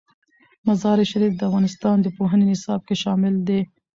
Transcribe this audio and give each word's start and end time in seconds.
مزارشریف 0.67 1.33
د 1.37 1.41
افغانستان 1.49 1.95
د 2.01 2.07
پوهنې 2.17 2.45
نصاب 2.51 2.81
کې 2.87 2.95
شامل 3.03 3.35
دي. 3.47 3.61